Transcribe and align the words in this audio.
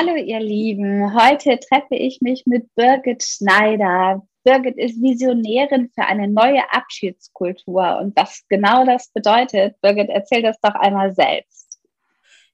Hallo 0.00 0.14
ihr 0.14 0.38
Lieben, 0.38 1.12
heute 1.12 1.58
treffe 1.58 1.96
ich 1.96 2.20
mich 2.20 2.44
mit 2.46 2.72
Birgit 2.76 3.20
Schneider. 3.24 4.22
Birgit 4.44 4.76
ist 4.76 5.02
Visionärin 5.02 5.90
für 5.92 6.04
eine 6.04 6.28
neue 6.28 6.62
Abschiedskultur 6.70 7.98
und 8.00 8.14
was 8.14 8.44
genau 8.48 8.84
das 8.84 9.10
bedeutet, 9.10 9.74
Birgit, 9.80 10.08
erzähl 10.08 10.42
das 10.42 10.56
doch 10.60 10.76
einmal 10.76 11.12
selbst. 11.16 11.67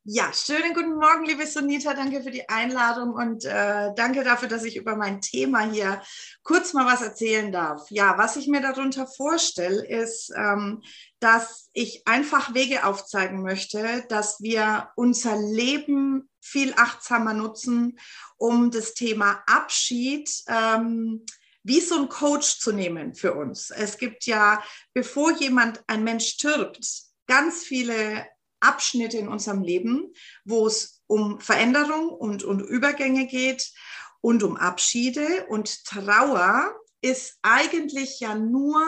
Ja, 0.06 0.30
schönen 0.34 0.74
guten 0.74 0.96
Morgen, 0.96 1.24
liebe 1.24 1.46
Sunita. 1.46 1.94
Danke 1.94 2.22
für 2.22 2.30
die 2.30 2.46
Einladung 2.50 3.14
und 3.14 3.46
äh, 3.46 3.90
danke 3.96 4.22
dafür, 4.22 4.50
dass 4.50 4.64
ich 4.64 4.76
über 4.76 4.96
mein 4.96 5.22
Thema 5.22 5.60
hier 5.60 6.02
kurz 6.42 6.74
mal 6.74 6.84
was 6.84 7.00
erzählen 7.00 7.50
darf. 7.50 7.90
Ja, 7.90 8.18
was 8.18 8.36
ich 8.36 8.46
mir 8.46 8.60
darunter 8.60 9.06
vorstelle, 9.06 9.82
ist, 9.82 10.30
ähm, 10.36 10.82
dass 11.20 11.70
ich 11.72 12.06
einfach 12.06 12.52
Wege 12.52 12.84
aufzeigen 12.84 13.40
möchte, 13.40 14.04
dass 14.10 14.42
wir 14.42 14.90
unser 14.94 15.38
Leben 15.38 16.28
viel 16.38 16.74
achtsamer 16.76 17.32
nutzen, 17.32 17.98
um 18.36 18.70
das 18.70 18.92
Thema 18.92 19.42
Abschied 19.46 20.30
ähm, 20.48 21.24
wie 21.62 21.80
so 21.80 21.98
ein 21.98 22.10
Coach 22.10 22.58
zu 22.58 22.72
nehmen 22.72 23.14
für 23.14 23.32
uns. 23.32 23.70
Es 23.70 23.96
gibt 23.96 24.26
ja, 24.26 24.62
bevor 24.92 25.32
jemand, 25.32 25.82
ein 25.86 26.04
Mensch 26.04 26.26
stirbt, 26.26 26.86
ganz 27.26 27.62
viele 27.62 28.26
Abschnitte 28.64 29.18
in 29.18 29.28
unserem 29.28 29.62
Leben, 29.62 30.12
wo 30.44 30.66
es 30.66 31.02
um 31.06 31.40
Veränderung 31.40 32.08
und, 32.08 32.42
und 32.44 32.60
Übergänge 32.60 33.26
geht 33.26 33.72
und 34.20 34.42
um 34.42 34.56
Abschiede. 34.56 35.46
Und 35.48 35.84
Trauer 35.84 36.74
ist 37.00 37.38
eigentlich 37.42 38.20
ja 38.20 38.34
nur 38.34 38.82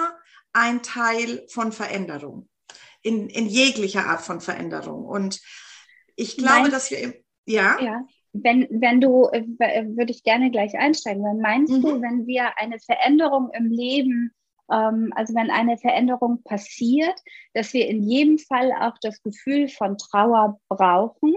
ein 0.53 0.83
Teil 0.83 1.47
von 1.49 1.73
Veränderung, 1.73 2.49
in, 3.03 3.29
in 3.29 3.47
jeglicher 3.47 4.07
Art 4.07 4.23
von 4.23 4.41
Veränderung. 4.41 5.05
Und 5.05 5.41
ich 6.17 6.37
glaube, 6.37 6.71
Meinst, 6.71 6.73
dass 6.73 6.91
wir 6.91 7.15
ja. 7.45 7.81
Ja. 7.81 8.07
Wenn, 8.33 8.67
wenn 8.71 9.01
du, 9.01 9.29
äh, 9.33 9.45
würde 9.87 10.13
ich 10.13 10.23
gerne 10.23 10.51
gleich 10.51 10.77
einsteigen, 10.77 11.23
weil 11.23 11.41
meinst 11.41 11.73
mhm. 11.73 11.83
du, 11.83 12.03
wenn 12.03 12.27
wir 12.27 12.59
eine 12.59 12.79
Veränderung 12.81 13.51
im 13.55 13.71
Leben, 13.71 14.35
also 15.15 15.35
wenn 15.35 15.51
eine 15.51 15.79
Veränderung 15.79 16.43
passiert, 16.43 17.15
dass 17.55 17.73
wir 17.73 17.87
in 17.89 18.03
jedem 18.03 18.39
Fall 18.39 18.73
auch 18.73 18.97
das 19.01 19.23
Gefühl 19.23 19.69
von 19.69 19.97
Trauer 19.97 20.61
brauchen? 20.69 21.35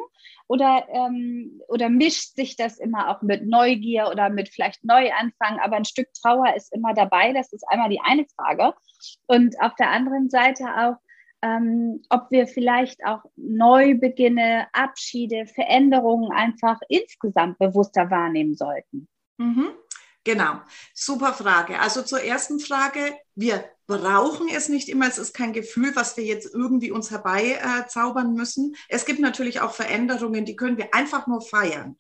Oder, 0.47 0.87
ähm, 0.91 1.61
oder 1.67 1.89
mischt 1.89 2.35
sich 2.35 2.55
das 2.55 2.79
immer 2.79 3.09
auch 3.09 3.21
mit 3.21 3.45
Neugier 3.45 4.09
oder 4.09 4.29
mit 4.29 4.49
vielleicht 4.49 4.83
Neuanfang, 4.83 5.59
aber 5.59 5.75
ein 5.75 5.85
Stück 5.85 6.11
Trauer 6.13 6.55
ist 6.55 6.73
immer 6.73 6.95
dabei? 6.95 7.33
Das 7.33 7.53
ist 7.53 7.63
einmal 7.69 7.89
die 7.89 8.01
eine 8.01 8.25
Frage. 8.35 8.73
Und 9.27 9.61
auf 9.61 9.75
der 9.75 9.91
anderen 9.91 10.29
Seite 10.29 10.63
auch, 10.65 10.95
ähm, 11.41 12.01
ob 12.09 12.31
wir 12.31 12.47
vielleicht 12.47 13.05
auch 13.05 13.23
Neubeginne, 13.35 14.67
Abschiede, 14.73 15.45
Veränderungen 15.45 16.31
einfach 16.31 16.79
insgesamt 16.89 17.59
bewusster 17.59 18.09
wahrnehmen 18.09 18.55
sollten. 18.55 19.07
Mhm. 19.37 19.69
Genau, 20.25 20.59
super 20.93 21.33
Frage. 21.33 21.79
Also 21.79 22.01
zur 22.01 22.21
ersten 22.21 22.59
Frage, 22.59 23.17
wir 23.35 23.63
brauchen 23.87 24.49
es 24.49 24.69
nicht 24.69 24.89
immer, 24.89 25.07
es 25.07 25.17
ist 25.17 25.33
kein 25.33 25.53
Gefühl, 25.53 25.95
was 25.95 26.17
wir 26.17 26.23
jetzt 26.23 26.53
irgendwie 26.53 26.91
uns 26.91 27.09
herbeizaubern 27.09 28.35
äh, 28.35 28.37
müssen. 28.37 28.75
Es 28.89 29.05
gibt 29.05 29.19
natürlich 29.19 29.61
auch 29.61 29.73
Veränderungen, 29.73 30.45
die 30.45 30.55
können 30.55 30.77
wir 30.77 30.93
einfach 30.93 31.25
nur 31.25 31.41
feiern. 31.41 31.97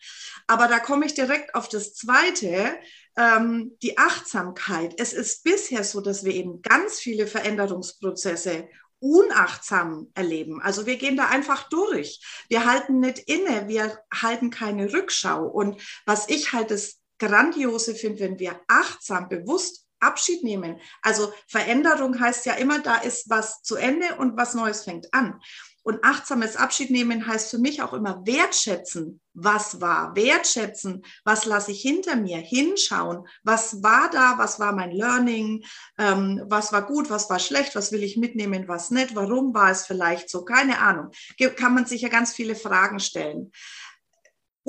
Aber 0.47 0.67
da 0.67 0.79
komme 0.79 1.05
ich 1.05 1.13
direkt 1.13 1.55
auf 1.55 1.69
das 1.69 1.95
Zweite, 1.95 2.77
ähm, 3.17 3.77
die 3.81 3.97
Achtsamkeit. 3.97 4.93
Es 4.97 5.13
ist 5.13 5.43
bisher 5.43 5.83
so, 5.83 6.01
dass 6.01 6.23
wir 6.25 6.33
eben 6.33 6.61
ganz 6.61 6.99
viele 6.99 7.25
Veränderungsprozesse 7.25 8.67
unachtsam 8.99 10.11
erleben. 10.13 10.61
Also 10.61 10.85
wir 10.85 10.97
gehen 10.97 11.15
da 11.15 11.27
einfach 11.29 11.69
durch. 11.69 12.21
Wir 12.49 12.65
halten 12.65 12.99
nicht 12.99 13.19
inne, 13.19 13.67
wir 13.67 13.97
halten 14.13 14.49
keine 14.49 14.91
Rückschau. 14.93 15.45
Und 15.45 15.81
was 16.05 16.29
ich 16.29 16.53
halt 16.53 16.69
das 16.69 16.98
Grandiose 17.19 17.95
finde, 17.95 18.21
wenn 18.21 18.39
wir 18.39 18.59
achtsam, 18.67 19.29
bewusst 19.29 19.85
Abschied 19.99 20.43
nehmen. 20.43 20.79
Also 21.01 21.31
Veränderung 21.47 22.19
heißt 22.19 22.45
ja 22.45 22.53
immer, 22.53 22.79
da 22.79 22.95
ist 22.95 23.29
was 23.29 23.61
zu 23.61 23.75
Ende 23.75 24.15
und 24.17 24.37
was 24.37 24.53
Neues 24.53 24.83
fängt 24.83 25.13
an. 25.13 25.39
Und 25.81 26.03
achtsames 26.03 26.55
Abschied 26.55 26.91
nehmen 26.91 27.25
heißt 27.25 27.49
für 27.49 27.57
mich 27.57 27.81
auch 27.81 27.93
immer 27.93 28.21
wertschätzen, 28.25 29.21
was 29.33 29.79
war, 29.79 30.15
wertschätzen, 30.15 31.03
was 31.23 31.45
lasse 31.45 31.71
ich 31.71 31.81
hinter 31.81 32.17
mir, 32.17 32.37
hinschauen, 32.37 33.25
was 33.43 33.81
war 33.81 34.09
da, 34.11 34.37
was 34.37 34.59
war 34.59 34.73
mein 34.73 34.91
Learning, 34.91 35.63
ähm, 35.97 36.43
was 36.45 36.73
war 36.73 36.85
gut, 36.85 37.09
was 37.09 37.29
war 37.29 37.39
schlecht, 37.39 37.75
was 37.75 37.91
will 37.91 38.03
ich 38.03 38.17
mitnehmen, 38.17 38.67
was 38.67 38.91
nicht, 38.91 39.15
warum 39.15 39.53
war 39.53 39.71
es 39.71 39.85
vielleicht 39.85 40.29
so, 40.29 40.43
keine 40.43 40.79
Ahnung. 40.79 41.11
Kann 41.55 41.73
man 41.73 41.85
sich 41.85 42.01
ja 42.01 42.09
ganz 42.09 42.33
viele 42.33 42.55
Fragen 42.55 42.99
stellen. 42.99 43.51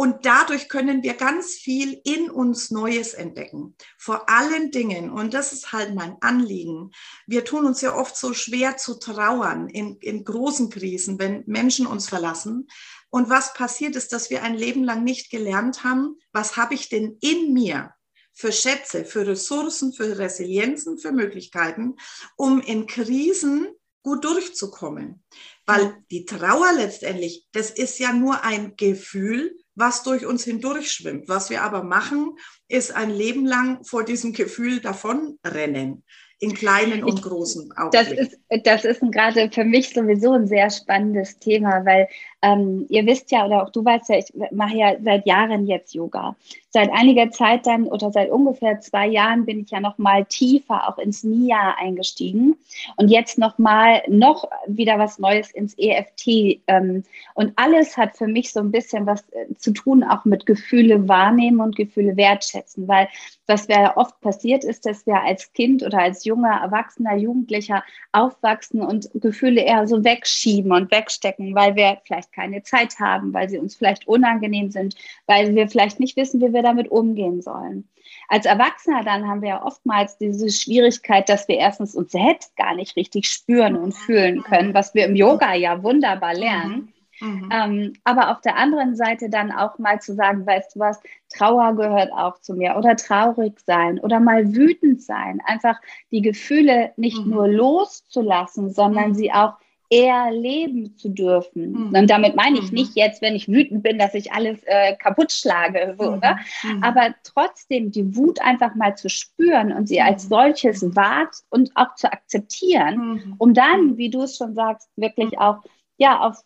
Und 0.01 0.25
dadurch 0.25 0.71
können 0.71 1.03
wir 1.03 1.13
ganz 1.13 1.57
viel 1.57 2.01
in 2.05 2.31
uns 2.31 2.71
Neues 2.71 3.13
entdecken. 3.13 3.77
Vor 3.99 4.31
allen 4.31 4.71
Dingen, 4.71 5.11
und 5.11 5.35
das 5.35 5.53
ist 5.53 5.73
halt 5.73 5.95
mein 5.95 6.17
Anliegen, 6.23 6.93
wir 7.27 7.45
tun 7.45 7.67
uns 7.67 7.83
ja 7.83 7.95
oft 7.95 8.17
so 8.17 8.33
schwer 8.33 8.79
zu 8.79 8.95
trauern 8.95 9.69
in, 9.69 9.99
in 10.01 10.25
großen 10.25 10.71
Krisen, 10.71 11.19
wenn 11.19 11.45
Menschen 11.45 11.87
uns 11.87 12.09
verlassen. 12.09 12.67
Und 13.11 13.29
was 13.29 13.53
passiert 13.53 13.95
ist, 13.95 14.15
dass 14.15 14.31
wir 14.31 14.43
ein 14.43 14.55
Leben 14.55 14.85
lang 14.85 15.05
nicht 15.05 15.31
gelernt 15.31 15.85
haben, 15.85 16.17
was 16.33 16.57
habe 16.57 16.73
ich 16.73 16.89
denn 16.89 17.19
in 17.21 17.53
mir 17.53 17.93
für 18.33 18.53
Schätze, 18.53 19.05
für 19.05 19.27
Ressourcen, 19.27 19.93
für 19.93 20.19
Resilienzen, 20.19 20.97
für 20.97 21.13
Möglichkeiten, 21.13 21.97
um 22.37 22.63
in 22.63 22.87
Krisen 22.87 23.69
gut 24.03 24.25
durchzukommen. 24.25 25.23
Weil 25.67 26.03
die 26.11 26.25
Trauer 26.25 26.73
letztendlich, 26.73 27.47
das 27.53 27.71
ist 27.71 27.99
ja 27.99 28.15
nur 28.15 28.45
ein 28.45 28.77
Gefühl, 28.77 29.59
was 29.81 30.05
durch 30.05 30.25
uns 30.27 30.45
hindurch 30.45 30.93
schwimmt. 30.93 31.29
Was 31.29 31.51
wir 31.51 31.63
aber 31.63 31.83
machen, 31.83 32.37
ist 32.69 32.95
ein 32.95 33.11
Leben 33.11 33.47
lang 33.47 33.83
vor 33.85 34.05
diesem 34.05 34.33
Gefühl 34.33 34.81
davonrennen 34.81 36.05
in 36.39 36.55
kleinen 36.55 37.05
und 37.05 37.23
großen 37.23 37.73
Augenblicken. 37.77 38.31
Das 38.49 38.55
ist, 38.55 38.67
das 38.67 38.85
ist 38.85 39.13
gerade 39.13 39.51
für 39.53 39.65
mich 39.65 39.93
sowieso 39.93 40.33
ein 40.33 40.47
sehr 40.47 40.71
spannendes 40.71 41.39
Thema, 41.39 41.85
weil 41.85 42.09
ähm, 42.43 42.87
ihr 42.89 43.05
wisst 43.07 43.31
ja, 43.31 43.45
oder 43.45 43.63
auch 43.63 43.71
du 43.71 43.85
weißt 43.85 44.09
ja, 44.09 44.17
ich 44.17 44.33
mache 44.51 44.77
ja 44.77 44.95
seit 45.03 45.27
Jahren 45.27 45.67
jetzt 45.67 45.95
Yoga. 45.95 46.37
Seit 46.73 46.91
einiger 46.93 47.31
Zeit 47.33 47.67
dann 47.67 47.87
oder 47.89 48.13
seit 48.13 48.31
ungefähr 48.31 48.81
zwei 48.81 49.09
Jahren 49.09 49.45
bin 49.45 49.61
ich 49.61 49.71
ja 49.71 49.81
noch 49.81 49.99
mal 49.99 50.25
tiefer 50.25 50.89
auch 50.89 50.99
ins 50.99 51.25
NIA 51.25 51.75
eingestiegen 51.79 52.57
und 52.97 53.09
jetzt 53.09 53.39
noch 53.39 53.59
mal 53.59 54.03
noch 54.09 54.49
wieder 54.69 54.97
was 54.99 55.19
Neues 55.19 55.51
ins 55.51 55.77
EFT. 55.77 56.61
Ähm, 56.69 57.03
und 57.35 57.53
alles 57.57 57.97
hat 57.97 58.17
für 58.17 58.29
mich 58.29 58.53
so 58.53 58.61
ein 58.61 58.71
bisschen 58.71 59.05
was 59.05 59.23
äh, 59.33 59.53
zu 59.57 59.73
tun 59.73 60.05
auch 60.05 60.25
mit 60.25 60.47
Gefühle 60.47 61.09
wahrnehmen 61.09 61.61
und 61.61 61.77
Gefühle 61.77 62.17
wertschätzen, 62.17 62.87
weil 62.87 63.09
was 63.47 63.67
ja 63.67 63.97
oft 63.97 64.21
passiert 64.21 64.63
ist, 64.63 64.87
dass 64.87 65.07
wir 65.07 65.21
als 65.21 65.53
Kind 65.53 65.83
oder 65.83 65.99
als 65.99 66.25
junger 66.25 66.61
Erwachsener, 66.63 67.17
Jugendlicher 67.17 67.83
aufwachsen 68.13 68.81
und 68.81 69.11
Gefühle 69.15 69.63
eher 69.63 69.89
so 69.89 70.05
wegschieben 70.05 70.71
und 70.71 70.93
wegstecken, 70.93 71.55
weil 71.55 71.75
wir 71.75 71.99
vielleicht 72.05 72.30
keine 72.33 72.63
Zeit 72.63 72.99
haben, 72.99 73.33
weil 73.33 73.49
sie 73.49 73.59
uns 73.59 73.75
vielleicht 73.75 74.07
unangenehm 74.07 74.71
sind, 74.71 74.95
weil 75.27 75.55
wir 75.55 75.69
vielleicht 75.69 76.01
nicht 76.01 76.17
wissen, 76.17 76.41
wie 76.41 76.53
wir 76.53 76.63
damit 76.63 76.91
umgehen 76.91 77.43
sollen. 77.43 77.89
Als 78.29 78.47
Erwachsener 78.47 79.03
dann 79.05 79.27
haben 79.27 79.43
wir 79.43 79.49
ja 79.51 79.65
oftmals 79.65 80.19
diese 80.19 80.51
Schwierigkeit, 80.51 81.29
dass 81.29 81.49
wir 81.49 81.57
erstens 81.57 81.95
uns 81.95 82.13
selbst 82.13 82.57
gar 82.57 82.75
nicht 82.75 82.97
richtig 82.97 83.27
spüren 83.27 83.77
und 83.77 83.93
fühlen 83.93 84.43
können, 84.43 84.75
was 84.75 84.95
wir 84.95 85.07
im 85.07 85.17
Yoga 85.17 85.55
ja 85.55 85.83
wunderbar 85.83 86.35
lernen. 86.35 86.93
Mhm. 87.21 87.51
Ähm, 87.53 87.93
aber 88.05 88.31
auf 88.31 88.41
der 88.41 88.57
anderen 88.57 88.97
Seite 88.97 89.29
dann 89.29 89.53
auch 89.53 89.79
mal 89.79 90.01
zu 90.01 90.15
sagen, 90.15 90.47
weißt 90.47 90.75
du 90.75 90.81
was, 90.81 91.01
Trauer 91.29 91.77
gehört 91.77 92.13
auch 92.13 92.41
zu 92.41 92.55
mir 92.55 92.77
oder 92.77 92.97
traurig 92.97 93.61
sein 93.61 93.99
oder 93.99 94.21
mal 94.21 94.55
wütend 94.55 95.03
sein. 95.03 95.41
Einfach 95.45 95.79
die 96.11 96.23
Gefühle 96.23 96.93
nicht 96.97 97.25
mhm. 97.25 97.33
nur 97.33 97.49
loszulassen, 97.49 98.71
sondern 98.71 99.11
mhm. 99.11 99.15
sie 99.15 99.33
auch 99.33 99.55
erleben 99.91 100.97
zu 100.97 101.09
dürfen. 101.09 101.73
Mhm. 101.73 101.95
Und 101.95 102.11
damit 102.11 102.37
meine 102.37 102.59
ich 102.59 102.71
mhm. 102.71 102.75
nicht 102.75 102.97
jetzt, 102.97 103.21
wenn 103.23 103.35
ich 103.35 103.49
wütend 103.49 103.83
bin, 103.83 103.99
dass 103.99 104.15
ich 104.15 104.33
alles 104.33 104.63
äh, 104.65 104.95
kaputt 104.97 105.33
schlage, 105.33 105.97
so, 105.99 106.13
mhm. 106.13 106.21
mhm. 106.63 106.83
aber 106.83 107.15
trotzdem 107.25 107.91
die 107.91 108.17
Wut 108.17 108.41
einfach 108.41 108.75
mal 108.77 108.97
zu 108.97 109.09
spüren 109.09 109.73
und 109.73 109.89
sie 109.89 110.01
als 110.01 110.25
mhm. 110.25 110.29
solches 110.29 110.97
wahrt 110.97 111.35
und 111.51 111.73
auch 111.75 111.95
zu 111.97 112.13
akzeptieren, 112.13 113.35
um 113.39 113.53
dann, 113.53 113.97
wie 113.97 114.11
du 114.11 114.23
es 114.23 114.37
schon 114.37 114.55
sagst, 114.55 114.89
wirklich 114.97 115.39
auch 115.39 115.63
ja 115.99 116.21
auf 116.21 116.43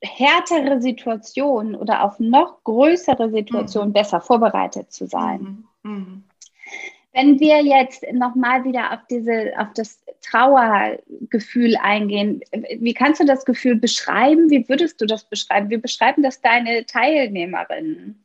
härtere 0.00 0.80
Situationen 0.80 1.74
oder 1.74 2.04
auf 2.04 2.20
noch 2.20 2.62
größere 2.62 3.30
Situationen 3.30 3.92
besser 3.92 4.20
vorbereitet 4.20 4.92
zu 4.92 5.06
sein. 5.06 5.64
Wenn 7.14 7.38
wir 7.38 7.62
jetzt 7.62 8.04
nochmal 8.12 8.64
wieder 8.64 8.92
auf 8.92 9.06
diese, 9.08 9.52
auf 9.56 9.68
das 9.74 10.02
Trauergefühl 10.20 11.76
eingehen, 11.76 12.40
wie 12.80 12.92
kannst 12.92 13.20
du 13.20 13.24
das 13.24 13.44
Gefühl 13.44 13.76
beschreiben? 13.76 14.50
Wie 14.50 14.68
würdest 14.68 15.00
du 15.00 15.06
das 15.06 15.24
beschreiben? 15.24 15.70
Wie 15.70 15.76
beschreiben 15.76 16.24
das 16.24 16.40
deine 16.40 16.86
Teilnehmerinnen? 16.86 18.23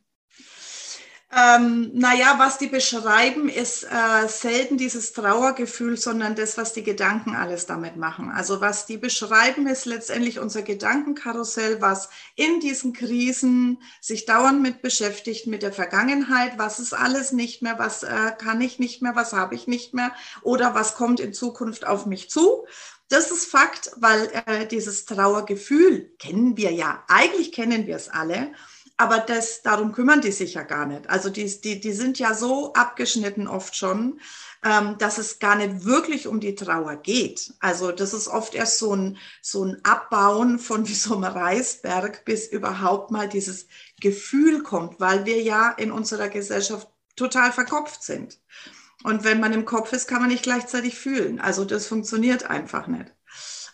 Ähm, 1.32 1.92
naja, 1.94 2.34
was 2.38 2.58
die 2.58 2.66
beschreiben, 2.66 3.48
ist 3.48 3.84
äh, 3.84 4.26
selten 4.26 4.78
dieses 4.78 5.12
Trauergefühl, 5.12 5.96
sondern 5.96 6.34
das, 6.34 6.58
was 6.58 6.72
die 6.72 6.82
Gedanken 6.82 7.36
alles 7.36 7.66
damit 7.66 7.94
machen. 7.94 8.32
Also 8.32 8.60
was 8.60 8.84
die 8.84 8.96
beschreiben, 8.96 9.68
ist 9.68 9.84
letztendlich 9.84 10.40
unser 10.40 10.62
Gedankenkarussell, 10.62 11.80
was 11.80 12.08
in 12.34 12.58
diesen 12.58 12.92
Krisen 12.94 13.80
sich 14.00 14.26
dauernd 14.26 14.60
mit 14.60 14.82
beschäftigt, 14.82 15.46
mit 15.46 15.62
der 15.62 15.72
Vergangenheit, 15.72 16.58
was 16.58 16.80
ist 16.80 16.94
alles 16.94 17.30
nicht 17.30 17.62
mehr, 17.62 17.78
was 17.78 18.02
äh, 18.02 18.32
kann 18.36 18.60
ich 18.60 18.80
nicht 18.80 19.00
mehr, 19.00 19.14
was 19.14 19.32
habe 19.32 19.54
ich 19.54 19.68
nicht 19.68 19.94
mehr? 19.94 20.12
Oder 20.42 20.74
was 20.74 20.96
kommt 20.96 21.20
in 21.20 21.32
Zukunft 21.32 21.86
auf 21.86 22.06
mich 22.06 22.28
zu. 22.28 22.66
Das 23.08 23.30
ist 23.30 23.46
Fakt, 23.46 23.92
weil 23.96 24.30
äh, 24.46 24.66
dieses 24.66 25.04
Trauergefühl 25.04 26.12
kennen 26.18 26.56
wir 26.56 26.72
ja, 26.72 27.04
eigentlich 27.06 27.52
kennen 27.52 27.86
wir 27.86 27.94
es 27.94 28.08
alle 28.08 28.52
aber 29.00 29.18
das, 29.18 29.62
darum 29.62 29.92
kümmern 29.92 30.20
die 30.20 30.30
sich 30.30 30.52
ja 30.52 30.62
gar 30.62 30.84
nicht. 30.84 31.08
Also 31.08 31.30
die, 31.30 31.58
die, 31.62 31.80
die 31.80 31.92
sind 31.92 32.18
ja 32.18 32.34
so 32.34 32.74
abgeschnitten 32.74 33.48
oft 33.48 33.74
schon, 33.74 34.20
ähm, 34.62 34.98
dass 34.98 35.16
es 35.16 35.38
gar 35.38 35.56
nicht 35.56 35.86
wirklich 35.86 36.26
um 36.26 36.38
die 36.38 36.54
Trauer 36.54 36.96
geht. 36.96 37.54
Also 37.60 37.92
das 37.92 38.12
ist 38.12 38.28
oft 38.28 38.54
erst 38.54 38.78
so 38.78 38.94
ein, 38.94 39.16
so 39.40 39.64
ein 39.64 39.82
Abbauen 39.84 40.58
von 40.58 40.86
wie 40.86 40.94
so 40.94 41.16
einem 41.16 41.24
Reisberg, 41.24 42.26
bis 42.26 42.46
überhaupt 42.48 43.10
mal 43.10 43.26
dieses 43.26 43.68
Gefühl 44.02 44.62
kommt, 44.62 45.00
weil 45.00 45.24
wir 45.24 45.40
ja 45.40 45.70
in 45.70 45.92
unserer 45.92 46.28
Gesellschaft 46.28 46.86
total 47.16 47.52
verkopft 47.52 48.02
sind. 48.02 48.38
Und 49.02 49.24
wenn 49.24 49.40
man 49.40 49.54
im 49.54 49.64
Kopf 49.64 49.94
ist, 49.94 50.08
kann 50.08 50.20
man 50.20 50.28
nicht 50.28 50.42
gleichzeitig 50.42 50.98
fühlen. 50.98 51.40
Also 51.40 51.64
das 51.64 51.86
funktioniert 51.86 52.50
einfach 52.50 52.86
nicht. 52.86 53.14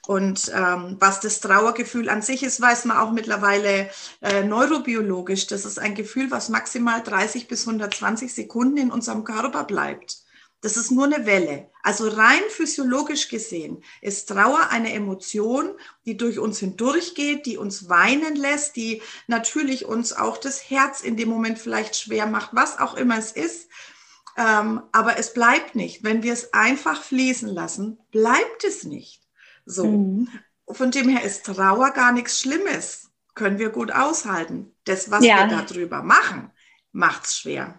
Und 0.06 0.52
ähm, 0.54 0.96
was 1.00 1.18
das 1.18 1.40
Trauergefühl 1.40 2.08
an 2.08 2.22
sich 2.22 2.44
ist, 2.44 2.60
weiß 2.60 2.84
man 2.84 2.96
auch 2.96 3.10
mittlerweile 3.10 3.90
äh, 4.22 4.44
neurobiologisch. 4.44 5.48
Das 5.48 5.64
ist 5.64 5.80
ein 5.80 5.96
Gefühl, 5.96 6.30
was 6.30 6.48
maximal 6.48 7.02
30 7.02 7.48
bis 7.48 7.66
120 7.66 8.32
Sekunden 8.32 8.76
in 8.76 8.90
unserem 8.92 9.24
Körper 9.24 9.64
bleibt. 9.64 10.18
Das 10.60 10.76
ist 10.76 10.90
nur 10.90 11.04
eine 11.04 11.26
Welle. 11.26 11.70
Also 11.82 12.08
rein 12.08 12.40
physiologisch 12.50 13.28
gesehen 13.28 13.82
ist 14.00 14.28
Trauer 14.28 14.68
eine 14.70 14.92
Emotion, 14.92 15.74
die 16.06 16.16
durch 16.16 16.38
uns 16.38 16.60
hindurchgeht, 16.60 17.44
die 17.44 17.58
uns 17.58 17.88
weinen 17.88 18.36
lässt, 18.36 18.76
die 18.76 19.02
natürlich 19.26 19.86
uns 19.86 20.12
auch 20.12 20.38
das 20.38 20.70
Herz 20.70 21.02
in 21.02 21.16
dem 21.16 21.28
Moment 21.28 21.58
vielleicht 21.58 21.96
schwer 21.96 22.26
macht, 22.26 22.50
was 22.52 22.78
auch 22.78 22.94
immer 22.94 23.18
es 23.18 23.32
ist. 23.32 23.68
Ähm, 24.36 24.82
aber 24.92 25.18
es 25.18 25.32
bleibt 25.32 25.74
nicht. 25.74 26.04
Wenn 26.04 26.22
wir 26.22 26.32
es 26.32 26.52
einfach 26.52 27.02
fließen 27.02 27.48
lassen, 27.48 27.98
bleibt 28.10 28.64
es 28.64 28.84
nicht. 28.84 29.25
So. 29.66 29.84
Mhm. 29.84 30.28
Von 30.68 30.90
dem 30.90 31.08
her 31.08 31.22
ist 31.22 31.44
Trauer 31.44 31.90
gar 31.90 32.12
nichts 32.12 32.40
Schlimmes. 32.40 33.10
Können 33.34 33.58
wir 33.58 33.68
gut 33.68 33.92
aushalten. 33.92 34.74
Das, 34.84 35.10
was 35.10 35.24
ja. 35.24 35.48
wir 35.48 35.58
darüber 35.58 36.02
machen, 36.02 36.50
macht 36.92 37.24
es 37.24 37.38
schwer. 37.38 37.78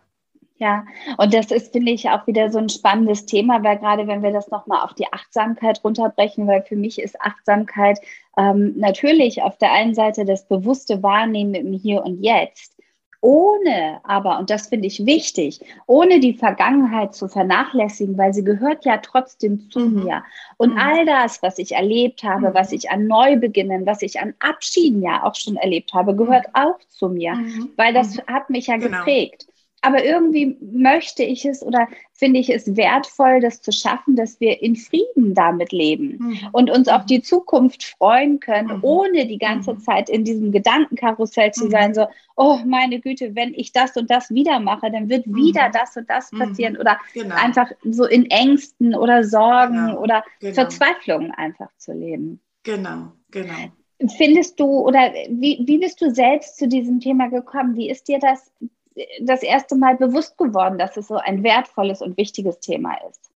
Ja, 0.59 0.85
und 1.17 1.33
das 1.33 1.51
ist, 1.51 1.71
finde 1.71 1.91
ich, 1.91 2.09
auch 2.09 2.25
wieder 2.25 2.51
so 2.51 2.57
ein 2.57 2.69
spannendes 2.69 3.25
Thema, 3.25 3.63
weil 3.63 3.77
gerade 3.77 4.07
wenn 4.07 4.23
wir 4.23 4.31
das 4.31 4.49
nochmal 4.49 4.83
auf 4.83 4.93
die 4.95 5.11
Achtsamkeit 5.11 5.83
runterbrechen, 5.83 6.47
weil 6.47 6.63
für 6.63 6.75
mich 6.75 6.99
ist 6.99 7.19
Achtsamkeit 7.21 7.99
ähm, 8.37 8.73
natürlich 8.75 9.43
auf 9.43 9.57
der 9.59 9.71
einen 9.71 9.93
Seite 9.93 10.25
das 10.25 10.47
bewusste 10.47 11.03
Wahrnehmen 11.03 11.53
im 11.53 11.73
Hier 11.73 12.03
und 12.03 12.23
Jetzt 12.23 12.76
ohne 13.21 13.99
aber, 14.03 14.37
und 14.39 14.49
das 14.49 14.67
finde 14.67 14.87
ich 14.87 15.05
wichtig, 15.05 15.61
ohne 15.87 16.19
die 16.19 16.33
Vergangenheit 16.33 17.15
zu 17.15 17.27
vernachlässigen, 17.27 18.17
weil 18.17 18.33
sie 18.33 18.43
gehört 18.43 18.85
ja 18.85 18.97
trotzdem 18.97 19.69
zu 19.71 19.79
mhm. 19.79 20.03
mir. 20.03 20.23
Und 20.57 20.73
mhm. 20.73 20.79
all 20.79 21.05
das, 21.05 21.41
was 21.41 21.57
ich 21.57 21.73
erlebt 21.73 22.23
habe, 22.23 22.49
mhm. 22.49 22.53
was 22.53 22.71
ich 22.71 22.91
an 22.91 23.07
Neubeginnen, 23.07 23.85
was 23.85 24.01
ich 24.01 24.19
an 24.19 24.33
Abschieden 24.39 25.01
ja 25.01 25.23
auch 25.23 25.35
schon 25.35 25.55
erlebt 25.55 25.93
habe, 25.93 26.15
gehört 26.15 26.47
mhm. 26.47 26.53
auch 26.53 26.79
zu 26.89 27.09
mir, 27.09 27.33
mhm. 27.33 27.71
weil 27.75 27.93
das 27.93 28.17
mhm. 28.17 28.21
hat 28.27 28.49
mich 28.49 28.67
ja 28.67 28.77
genau. 28.77 28.99
geprägt 28.99 29.47
aber 29.87 30.03
irgendwie 30.03 30.57
möchte 30.59 31.23
ich 31.23 31.45
es 31.45 31.63
oder 31.63 31.87
finde 32.11 32.41
ich 32.41 32.49
es 32.49 32.75
wertvoll, 32.75 33.39
das 33.39 33.61
zu 33.61 33.71
schaffen, 33.71 34.17
dass 34.17 34.37
wir 34.41 34.61
in 34.61 34.75
Frieden 34.75 35.33
damit 35.33 35.71
leben 35.71 36.17
mhm. 36.19 36.49
und 36.51 36.69
uns 36.69 36.89
auf 36.89 37.05
die 37.05 37.21
Zukunft 37.21 37.85
freuen 37.85 38.41
können, 38.41 38.79
mhm. 38.79 38.83
ohne 38.83 39.25
die 39.27 39.37
ganze 39.37 39.75
mhm. 39.75 39.79
Zeit 39.79 40.09
in 40.09 40.25
diesem 40.25 40.51
Gedankenkarussell 40.51 41.53
zu 41.53 41.69
sein, 41.69 41.91
mhm. 41.91 41.93
so, 41.93 42.07
oh 42.35 42.59
meine 42.65 42.99
Güte, 42.99 43.33
wenn 43.33 43.53
ich 43.53 43.71
das 43.71 43.95
und 43.95 44.11
das 44.11 44.29
wieder 44.29 44.59
mache, 44.59 44.91
dann 44.91 45.07
wird 45.07 45.25
wieder 45.25 45.69
mhm. 45.69 45.71
das 45.71 45.95
und 45.95 46.09
das 46.09 46.33
mhm. 46.33 46.39
passieren 46.39 46.75
oder 46.75 46.99
genau. 47.13 47.35
einfach 47.35 47.71
so 47.89 48.03
in 48.03 48.29
Ängsten 48.29 48.93
oder 48.93 49.23
Sorgen 49.23 49.87
genau. 49.87 50.01
oder 50.01 50.25
genau. 50.41 50.53
Verzweiflungen 50.53 51.31
einfach 51.31 51.69
zu 51.77 51.93
leben. 51.93 52.41
Genau, 52.63 53.13
genau. 53.31 53.71
Findest 54.17 54.59
du 54.59 54.65
oder 54.65 55.13
wie, 55.29 55.63
wie 55.65 55.77
bist 55.77 56.01
du 56.01 56.13
selbst 56.13 56.57
zu 56.57 56.67
diesem 56.67 56.99
Thema 56.99 57.29
gekommen? 57.29 57.77
Wie 57.77 57.89
ist 57.89 58.09
dir 58.09 58.19
das 58.19 58.51
das 59.21 59.43
erste 59.43 59.75
Mal 59.75 59.97
bewusst 59.97 60.37
geworden, 60.37 60.77
dass 60.77 60.97
es 60.97 61.07
so 61.07 61.17
ein 61.17 61.43
wertvolles 61.43 62.01
und 62.01 62.17
wichtiges 62.17 62.59
Thema 62.59 62.95
ist? 63.09 63.31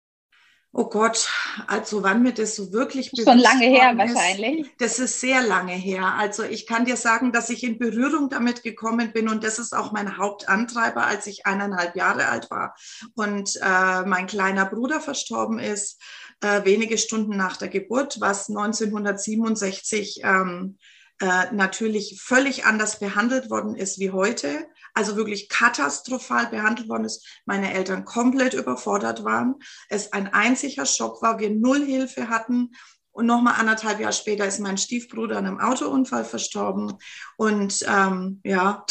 Oh 0.73 0.85
Gott, 0.85 1.29
also 1.67 2.03
wann 2.03 2.23
mir 2.23 2.33
das 2.33 2.55
so 2.55 2.73
wirklich 2.73 3.11
bewusst 3.11 3.27
Schon 3.27 3.39
lange 3.39 3.65
her 3.65 3.93
ist, 3.93 3.99
wahrscheinlich. 3.99 4.71
Das 4.79 4.99
ist 4.99 5.19
sehr 5.19 5.43
lange 5.43 5.73
her. 5.73 6.15
Also 6.19 6.43
ich 6.43 6.67
kann 6.67 6.85
dir 6.85 6.97
sagen, 6.97 7.33
dass 7.33 7.49
ich 7.49 7.65
in 7.65 7.79
Berührung 7.79 8.29
damit 8.29 8.63
gekommen 8.63 9.13
bin 9.13 9.31
und 9.31 9.45
das 9.45 9.59
ist 9.59 9.75
auch 9.75 9.93
mein 9.93 10.19
Hauptantreiber, 10.19 11.07
als 11.07 11.27
ich 11.27 11.47
eineinhalb 11.47 11.97
Jahre 11.97 12.29
alt 12.29 12.51
war 12.51 12.77
und 13.15 13.57
äh, 13.57 14.03
mein 14.03 14.27
kleiner 14.27 14.67
Bruder 14.67 15.01
verstorben 15.01 15.59
ist, 15.59 16.01
äh, 16.43 16.65
wenige 16.65 16.99
Stunden 16.99 17.37
nach 17.37 17.57
der 17.57 17.69
Geburt, 17.69 18.21
was 18.21 18.51
1967 18.51 20.21
ähm, 20.23 20.77
äh, 21.21 21.53
natürlich 21.53 22.21
völlig 22.23 22.67
anders 22.67 23.01
behandelt 23.01 23.51
worden 23.51 23.75
ist 23.75 23.99
wie 23.99 24.11
heute 24.11 24.69
also 24.94 25.17
wirklich 25.17 25.49
katastrophal 25.49 26.46
behandelt 26.46 26.88
worden 26.88 27.05
ist, 27.05 27.26
meine 27.44 27.73
Eltern 27.73 28.05
komplett 28.05 28.55
überfordert 28.55 29.25
waren, 29.25 29.56
es 29.88 30.12
ein 30.12 30.32
einziger 30.32 30.87
Schock 30.87 31.23
war, 31.23 31.38
wir 31.38 31.50
null 31.50 31.85
Hilfe 31.85 32.29
hatten. 32.29 32.73
Und 33.11 33.26
nochmal 33.26 33.55
anderthalb 33.58 33.99
Jahre 33.99 34.12
später 34.12 34.46
ist 34.46 34.61
mein 34.61 34.79
Stiefbruder 34.79 35.38
in 35.40 35.46
einem 35.46 35.61
Autounfall 35.61 36.25
verstorben. 36.25 36.99
Und 37.37 37.85
ähm, 37.88 38.40
ja, 38.45 38.85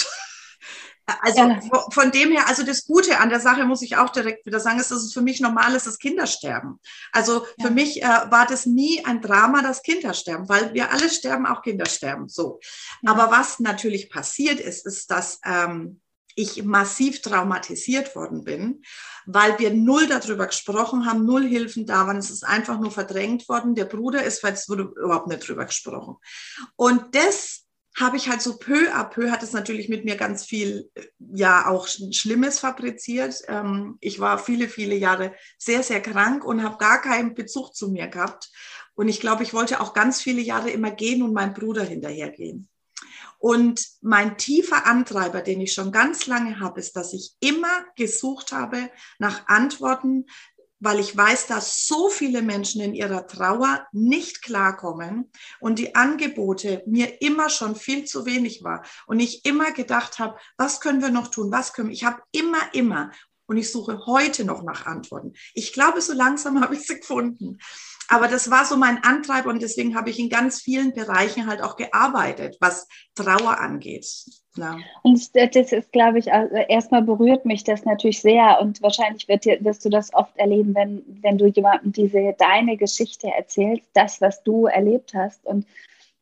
also 1.22 1.40
ja. 1.42 1.60
von 1.92 2.12
dem 2.12 2.32
her, 2.32 2.48
also 2.48 2.64
das 2.64 2.86
Gute 2.86 3.20
an 3.20 3.30
der 3.30 3.40
Sache 3.40 3.64
muss 3.66 3.82
ich 3.82 3.96
auch 3.96 4.10
direkt 4.10 4.46
wieder 4.46 4.60
sagen, 4.60 4.80
ist, 4.80 4.92
dass 4.92 5.04
es 5.04 5.14
für 5.14 5.22
mich 5.22 5.40
normal 5.40 5.74
ist, 5.74 5.88
das 5.88 6.00
Kindersterben. 6.00 6.80
Also 7.14 7.46
ja. 7.58 7.66
für 7.66 7.72
mich 7.72 8.04
äh, 8.04 8.06
war 8.06 8.46
das 8.46 8.66
nie 8.66 9.04
ein 9.06 9.22
Drama, 9.22 9.62
das 9.62 9.84
Kindersterben, 9.84 10.50
weil 10.50 10.74
wir 10.74 10.92
alle 10.92 11.10
sterben, 11.10 11.46
auch 11.46 11.62
Kinder 11.62 11.86
sterben. 11.86 12.28
So. 12.28 12.60
Ja. 13.02 13.12
Aber 13.12 13.32
was 13.32 13.60
natürlich 13.60 14.10
passiert 14.10 14.60
ist, 14.60 14.86
ist, 14.86 15.10
dass 15.10 15.40
ähm, 15.46 16.02
ich 16.36 16.64
massiv 16.64 17.22
traumatisiert 17.22 18.16
worden 18.16 18.44
bin, 18.44 18.84
weil 19.26 19.58
wir 19.60 19.74
null 19.74 20.08
darüber 20.08 20.46
gesprochen 20.46 21.06
haben, 21.06 21.26
null 21.26 21.48
Hilfen 21.48 21.86
da 21.86 22.06
waren. 22.06 22.18
Es 22.18 22.30
ist 22.30 22.44
einfach 22.44 22.80
nur 22.80 22.92
verdrängt 22.92 23.50
worden. 23.50 23.76
Der 23.76 23.86
Bruder 23.86 24.24
ist, 24.24 24.44
weil 24.44 24.54
es 24.54 24.70
wurde 24.70 24.92
überhaupt 25.04 25.28
nicht 25.28 25.48
drüber 25.48 25.66
gesprochen. 25.66 26.18
Und 26.76 27.16
das 27.16 27.67
habe 27.98 28.16
ich 28.16 28.30
halt 28.30 28.42
so 28.42 28.58
peu 28.60 28.94
à 28.94 29.04
peu, 29.04 29.32
hat 29.32 29.42
es 29.42 29.54
natürlich 29.54 29.90
mit 29.90 30.06
mir 30.06 30.16
ganz 30.16 30.46
viel, 30.46 30.92
ja, 31.18 31.68
auch 31.68 31.88
Schlimmes 31.88 32.60
fabriziert. 32.60 33.42
Ähm, 33.48 33.98
ich 34.02 34.20
war 34.20 34.38
viele, 34.38 34.70
viele 34.70 34.96
Jahre 34.96 35.34
sehr, 35.58 35.82
sehr 35.82 36.02
krank 36.02 36.46
und 36.46 36.64
habe 36.64 36.78
gar 36.78 37.02
keinen 37.02 37.34
Bezug 37.34 37.76
zu 37.76 37.90
mir 37.90 38.08
gehabt. 38.08 38.52
Und 38.94 39.10
ich 39.10 39.20
glaube, 39.20 39.42
ich 39.42 39.54
wollte 39.54 39.82
auch 39.82 39.94
ganz 39.94 40.22
viele 40.22 40.42
Jahre 40.42 40.70
immer 40.70 40.92
gehen 40.92 41.24
und 41.24 41.34
meinem 41.34 41.56
Bruder 41.56 41.84
hinterhergehen. 41.84 42.70
Und 43.40 43.84
mein 44.02 44.38
tiefer 44.38 44.86
Antreiber, 44.86 45.42
den 45.42 45.62
ich 45.62 45.74
schon 45.74 45.92
ganz 45.92 46.28
lange 46.28 46.60
habe, 46.60 46.80
ist, 46.80 46.96
dass 46.96 47.14
ich 47.14 47.36
immer 47.40 47.84
gesucht 47.96 48.52
habe 48.52 48.92
nach 49.18 49.48
Antworten, 49.48 50.26
weil 50.80 51.00
ich 51.00 51.16
weiß, 51.16 51.48
dass 51.48 51.88
so 51.88 52.10
viele 52.10 52.42
Menschen 52.42 52.82
in 52.82 52.94
ihrer 52.94 53.28
Trauer 53.28 53.88
nicht 53.92 54.42
klarkommen 54.42 55.32
und 55.60 55.80
die 55.80 55.96
Angebote 55.96 56.84
mir 56.86 57.22
immer 57.22 57.50
schon 57.50 57.76
viel 57.76 58.06
zu 58.06 58.26
wenig 58.26 58.64
war 58.64 58.84
und 59.08 59.20
ich 59.20 59.46
immer 59.46 59.72
gedacht 59.72 60.20
habe, 60.20 60.38
was 60.58 60.80
können 60.80 61.02
wir 61.02 61.10
noch 61.10 61.30
tun? 61.30 61.52
Was 61.52 61.74
können 61.74 61.90
wir? 61.90 61.94
Ich 61.94 62.04
habe 62.04 62.22
immer, 62.32 62.74
immer 62.74 63.12
und 63.48 63.58
ich 63.58 63.72
suche 63.72 64.06
heute 64.06 64.46
noch 64.46 64.64
nach 64.64 64.86
Antworten. 64.86 65.34
Ich 65.54 65.74
glaube, 65.74 66.02
so 66.02 66.14
langsam 66.14 66.62
habe 66.62 66.76
ich 66.76 66.86
sie 66.86 67.00
gefunden. 67.00 67.58
Aber 68.10 68.30
das 68.30 68.50
war 68.50 68.64
so 68.64 68.78
mein 68.78 69.04
Antreiber 69.04 69.50
und 69.50 69.62
deswegen 69.62 69.96
habe 69.98 70.10
ich 70.10 70.18
in 70.18 70.30
ganz 70.30 70.62
vielen 70.62 70.94
Bereichen 70.94 71.46
halt 71.46 71.62
auch 71.62 71.76
gearbeitet, 71.76 72.56
was 72.62 72.88
Trauer 73.16 73.60
angeht. 73.60 74.08
Ja. 74.56 74.78
Und 75.04 75.36
das 75.36 75.72
ist, 75.74 75.92
glaube 75.92 76.20
ich, 76.20 76.32
also 76.32 76.56
erstmal 76.56 77.02
berührt 77.02 77.46
mich 77.46 77.66
das 77.66 77.84
natürlich 77.84 78.22
sehr 78.22 78.60
und 78.62 78.82
wahrscheinlich 78.82 79.28
wird 79.28 79.46
wirst 79.46 79.84
du 79.84 79.90
das 79.90 80.14
oft 80.14 80.36
erleben, 80.38 80.74
wenn, 80.74 81.04
wenn 81.22 81.38
du 81.38 81.48
jemandem 81.48 81.92
diese 81.92 82.34
deine 82.38 82.78
Geschichte 82.78 83.28
erzählst, 83.28 83.90
das, 83.94 84.22
was 84.22 84.42
du 84.44 84.68
erlebt 84.68 85.14
hast. 85.14 85.46
Und 85.46 85.66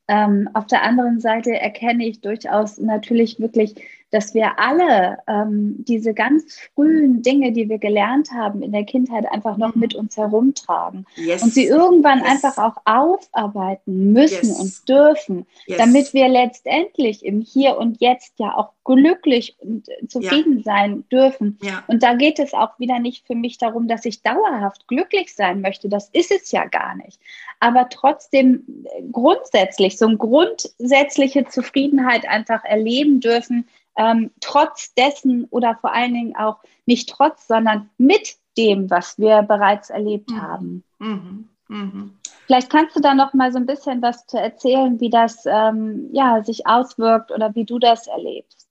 Ähm, 0.08 0.50
auf 0.54 0.68
der 0.68 0.84
anderen 0.84 1.20
Seite 1.20 1.60
erkenne 1.60 2.06
ich 2.06 2.22
durchaus 2.22 2.78
natürlich 2.78 3.40
wirklich 3.40 3.74
dass 4.12 4.34
wir 4.34 4.60
alle 4.60 5.20
ähm, 5.28 5.76
diese 5.80 6.14
ganz 6.14 6.60
frühen 6.74 7.22
Dinge, 7.22 7.52
die 7.52 7.70
wir 7.70 7.80
gelernt 7.80 8.32
haben 8.32 8.62
in 8.62 8.72
der 8.72 8.86
Kindheit, 8.86 9.26
einfach 9.32 9.58
noch 9.58 9.76
mhm. 9.76 9.82
mit 9.82 9.96
uns 9.96 10.16
herumtragen 10.16 11.06
yes. 11.16 11.44
und 11.44 11.54
sie 11.54 11.66
irgendwann 11.66 12.20
yes. 12.20 12.28
einfach 12.28 12.58
auch 12.58 12.82
aufarbeiten 12.86 14.14
müssen 14.14 14.48
yes. 14.48 14.60
und 14.60 14.90
dürfen, 14.90 15.46
damit 15.78 16.14
wir 16.14 16.28
letztendlich 16.28 17.26
im 17.26 17.42
Hier 17.42 17.78
und 17.78 18.00
Jetzt 18.00 18.34
ja 18.38 18.56
auch 18.56 18.72
glücklich 18.86 19.56
und 19.60 19.88
zufrieden 20.08 20.58
ja. 20.58 20.64
sein 20.64 21.04
dürfen. 21.12 21.58
Ja. 21.62 21.84
Und 21.88 22.04
da 22.04 22.14
geht 22.14 22.40
es 22.40 22.54
auch 22.54 22.80
wieder 22.80 23.00
nicht 23.00 23.26
für 23.26 23.36
mich 23.36 23.58
darum, 23.58 23.88
dass 23.88 24.06
ich 24.06 24.22
dauerhaft 24.22 24.88
glücklich 24.88 25.36
sein 25.36 25.62
möchte. 25.62 25.90
Das 25.90 26.10
ist 26.10 26.32
es 26.32 26.52
ja 26.52 26.66
gar 26.66 26.96
nicht. 26.96 27.20
Aber 27.60 27.90
trotzdem 27.90 28.86
grundsätzlich, 29.12 29.98
so 29.98 30.06
eine 30.06 30.18
grundsätzliche 30.18 31.46
Zufriedenheit 31.46 32.28
einfach 32.28 32.64
erleben 32.64 33.20
dürfen, 33.20 33.68
ähm, 33.98 34.32
trotz 34.42 34.94
dessen 34.94 35.46
oder 35.46 35.78
vor 35.80 35.94
allen 35.94 36.14
Dingen 36.14 36.36
auch 36.36 36.60
nicht 36.86 37.10
trotz, 37.10 37.48
sondern 37.48 37.90
mit 37.98 38.38
dem, 38.58 38.90
was 38.90 39.18
wir 39.18 39.42
bereits 39.42 39.90
erlebt 39.90 40.30
mhm. 40.30 40.42
haben. 40.42 40.84
Mhm. 41.00 41.50
Mhm. 41.68 42.18
Vielleicht 42.46 42.70
kannst 42.70 42.96
du 42.96 43.00
da 43.00 43.16
noch 43.16 43.34
mal 43.34 43.52
so 43.52 43.58
ein 43.58 43.66
bisschen 43.66 44.02
was 44.02 44.28
zu 44.28 44.38
erzählen, 44.38 45.00
wie 45.00 45.10
das 45.10 45.46
ähm, 45.46 46.10
ja, 46.14 46.44
sich 46.44 46.68
auswirkt 46.68 47.32
oder 47.32 47.56
wie 47.56 47.66
du 47.66 47.80
das 47.80 48.08
erlebst. 48.08 48.68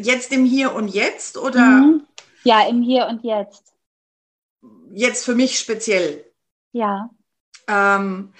Jetzt 0.00 0.32
im 0.32 0.44
Hier 0.44 0.74
und 0.74 0.88
Jetzt 0.88 1.36
oder? 1.36 1.60
Mhm. 1.60 2.06
Ja, 2.44 2.66
im 2.66 2.82
Hier 2.82 3.06
und 3.06 3.22
Jetzt. 3.22 3.74
Jetzt 4.92 5.24
für 5.24 5.34
mich 5.34 5.58
speziell. 5.58 6.24
Ja. 6.72 7.10
Ähm, 7.68 8.32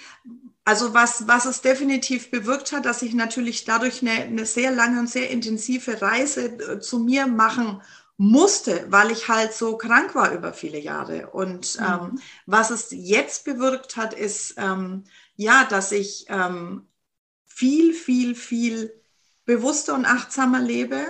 also 0.70 0.94
was, 0.94 1.26
was 1.26 1.46
es 1.46 1.62
definitiv 1.62 2.30
bewirkt 2.30 2.70
hat, 2.70 2.86
dass 2.86 3.02
ich 3.02 3.12
natürlich 3.12 3.64
dadurch 3.64 4.02
eine, 4.02 4.12
eine 4.12 4.46
sehr 4.46 4.70
lange 4.70 5.00
und 5.00 5.10
sehr 5.10 5.28
intensive 5.28 6.00
Reise 6.00 6.44
äh, 6.44 6.78
zu 6.78 7.00
mir 7.00 7.26
machen 7.26 7.82
musste, 8.16 8.86
weil 8.88 9.10
ich 9.10 9.26
halt 9.26 9.52
so 9.52 9.76
krank 9.76 10.14
war 10.14 10.32
über 10.32 10.52
viele 10.52 10.78
Jahre. 10.78 11.30
Und 11.30 11.76
mhm. 11.80 11.86
ähm, 11.86 12.20
was 12.46 12.70
es 12.70 12.86
jetzt 12.92 13.44
bewirkt 13.44 13.96
hat, 13.96 14.14
ist 14.14 14.54
ähm, 14.58 15.02
ja, 15.34 15.64
dass 15.64 15.90
ich 15.90 16.26
ähm, 16.28 16.86
viel, 17.46 17.92
viel, 17.92 18.36
viel 18.36 18.94
bewusster 19.44 19.96
und 19.96 20.04
achtsamer 20.04 20.60
lebe, 20.60 21.04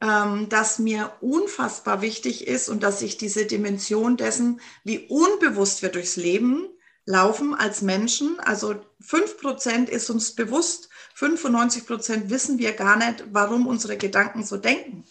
ähm, 0.00 0.48
dass 0.48 0.78
mir 0.78 1.12
unfassbar 1.20 2.00
wichtig 2.00 2.46
ist 2.46 2.70
und 2.70 2.82
dass 2.82 3.02
ich 3.02 3.18
diese 3.18 3.44
Dimension 3.44 4.16
dessen, 4.16 4.62
wie 4.82 5.00
unbewusst 5.10 5.82
wir 5.82 5.90
durchs 5.90 6.16
Leben 6.16 6.70
laufen 7.08 7.54
als 7.54 7.80
Menschen. 7.80 8.38
Also 8.40 8.74
5% 9.02 9.88
ist 9.88 10.10
uns 10.10 10.34
bewusst, 10.34 10.90
95% 11.16 12.28
wissen 12.28 12.58
wir 12.58 12.72
gar 12.72 12.96
nicht, 12.96 13.24
warum 13.32 13.66
unsere 13.66 13.96
Gedanken 13.96 14.44
so 14.44 14.58
denken. 14.58 15.04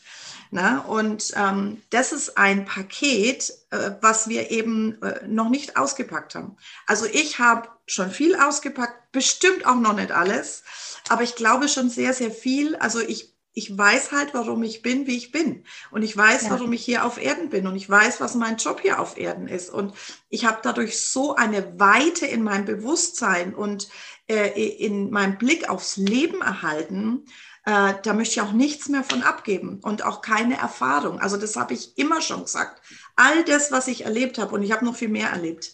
Na, 0.49 0.79
und 0.79 1.33
ähm, 1.35 1.81
das 1.89 2.13
ist 2.13 2.37
ein 2.37 2.63
Paket, 2.63 3.51
äh, 3.71 3.91
was 3.99 4.29
wir 4.29 4.49
eben 4.51 5.01
äh, 5.01 5.27
noch 5.27 5.49
nicht 5.49 5.75
ausgepackt 5.75 6.35
haben. 6.35 6.55
Also 6.85 7.05
ich 7.05 7.39
habe 7.39 7.67
schon 7.85 8.11
viel 8.11 8.35
ausgepackt, 8.35 9.11
bestimmt 9.11 9.65
auch 9.65 9.75
noch 9.75 9.93
nicht 9.93 10.11
alles, 10.11 10.63
aber 11.09 11.23
ich 11.23 11.35
glaube 11.35 11.67
schon 11.67 11.89
sehr, 11.89 12.13
sehr 12.13 12.31
viel. 12.31 12.77
Also 12.77 13.01
ich 13.01 13.33
ich 13.57 13.75
weiß 13.75 14.11
halt, 14.11 14.35
warum 14.35 14.61
ich 14.61 14.83
bin, 14.83 15.07
wie 15.07 15.17
ich 15.17 15.31
bin. 15.31 15.63
Und 15.89 16.03
ich 16.03 16.15
weiß, 16.15 16.43
ja. 16.43 16.49
warum 16.51 16.73
ich 16.73 16.85
hier 16.85 17.03
auf 17.03 17.17
Erden 17.17 17.49
bin. 17.49 17.65
Und 17.65 17.75
ich 17.75 17.89
weiß, 17.89 18.21
was 18.21 18.35
mein 18.35 18.57
Job 18.57 18.81
hier 18.81 18.99
auf 18.99 19.17
Erden 19.17 19.47
ist. 19.47 19.71
Und 19.71 19.95
ich 20.29 20.45
habe 20.45 20.59
dadurch 20.61 21.03
so 21.03 21.35
eine 21.35 21.79
Weite 21.79 22.27
in 22.27 22.43
meinem 22.43 22.65
Bewusstsein 22.65 23.55
und 23.55 23.89
äh, 24.27 24.49
in 24.49 25.09
meinem 25.09 25.39
Blick 25.39 25.71
aufs 25.71 25.97
Leben 25.97 26.41
erhalten. 26.41 27.25
Äh, 27.65 27.95
da 28.03 28.13
möchte 28.13 28.33
ich 28.33 28.41
auch 28.41 28.51
nichts 28.51 28.89
mehr 28.89 29.03
von 29.03 29.23
abgeben 29.23 29.79
und 29.81 30.05
auch 30.05 30.21
keine 30.21 30.57
Erfahrung. 30.57 31.19
Also 31.19 31.35
das 31.35 31.55
habe 31.55 31.73
ich 31.73 31.97
immer 31.97 32.21
schon 32.21 32.43
gesagt. 32.43 32.83
All 33.15 33.43
das, 33.43 33.71
was 33.71 33.87
ich 33.87 34.05
erlebt 34.05 34.37
habe, 34.37 34.53
und 34.53 34.61
ich 34.61 34.71
habe 34.71 34.85
noch 34.85 34.95
viel 34.95 35.09
mehr 35.09 35.31
erlebt, 35.31 35.73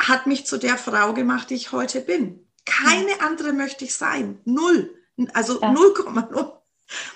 hat 0.00 0.28
mich 0.28 0.46
zu 0.46 0.56
der 0.56 0.78
Frau 0.78 1.14
gemacht, 1.14 1.50
die 1.50 1.56
ich 1.56 1.72
heute 1.72 2.00
bin. 2.00 2.46
Keine 2.64 3.22
andere 3.22 3.52
möchte 3.52 3.84
ich 3.84 3.96
sein. 3.96 4.38
Null. 4.44 4.92
Also 5.32 5.60
0,0. 5.60 6.55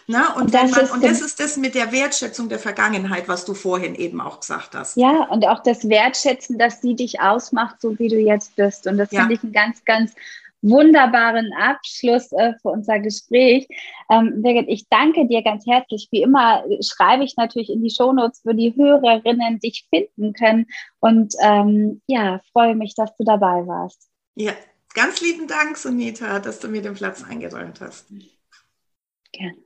Na, 0.07 0.35
und, 0.35 0.53
das 0.53 0.71
man, 0.73 0.91
und 0.91 1.05
das 1.05 1.21
ist 1.21 1.39
das 1.39 1.57
mit 1.57 1.75
der 1.75 1.93
Wertschätzung 1.93 2.49
der 2.49 2.59
Vergangenheit, 2.59 3.29
was 3.29 3.45
du 3.45 3.55
vorhin 3.55 3.95
eben 3.95 4.21
auch 4.21 4.41
gesagt 4.41 4.75
hast. 4.75 4.97
Ja, 4.97 5.29
und 5.31 5.47
auch 5.47 5.62
das 5.62 5.89
Wertschätzen, 5.89 6.59
dass 6.59 6.81
sie 6.81 6.97
dich 6.97 7.21
ausmacht, 7.21 7.81
so 7.81 7.99
wie 7.99 8.09
du 8.09 8.19
jetzt 8.19 8.57
bist. 8.57 8.87
Und 8.87 8.99
das 8.99 9.12
ja. 9.12 9.21
finde 9.21 9.35
ich 9.35 9.43
einen 9.43 9.53
ganz, 9.53 9.85
ganz 9.85 10.12
wunderbaren 10.62 11.53
Abschluss 11.55 12.33
äh, 12.33 12.55
für 12.61 12.69
unser 12.69 12.99
Gespräch. 12.99 13.67
Ähm, 14.11 14.43
Birgit, 14.43 14.69
ich 14.69 14.89
danke 14.89 15.27
dir 15.27 15.43
ganz 15.43 15.67
herzlich. 15.67 16.09
Wie 16.11 16.23
immer 16.23 16.65
schreibe 16.81 17.25
ich 17.25 17.37
natürlich 17.37 17.71
in 17.71 17.83
die 17.83 17.91
Shownotes, 17.91 18.43
wo 18.45 18.53
die 18.53 18.75
Hörerinnen 18.77 19.61
dich 19.61 19.87
finden 19.89 20.33
können. 20.33 20.67
Und 20.99 21.35
ähm, 21.41 22.03
ja, 22.07 22.41
freue 22.53 22.75
mich, 22.75 22.95
dass 22.95 23.17
du 23.17 23.25
dabei 23.25 23.67
warst. 23.67 24.09
Ja, 24.35 24.53
ganz 24.95 25.21
lieben 25.21 25.47
Dank, 25.47 25.77
Sunita, 25.77 26.41
dass 26.41 26.61
du 26.61 26.69
mir 26.69 26.83
den 26.83 26.95
Platz 26.95 27.25
eingeräumt 27.25 27.81
hast. 27.81 28.07
Gerne. 29.35 29.61